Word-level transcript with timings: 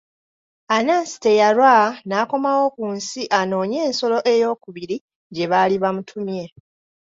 Anansi 0.75 1.15
teyalwa 1.23 1.73
n'akomawo 2.07 2.65
ku 2.75 2.83
nsi 2.97 3.21
anoonye 3.39 3.77
ensolo 3.87 4.17
ey'okubiri 4.33 4.97
gye 5.35 5.45
baali 5.51 5.75
bamutumye. 5.83 6.43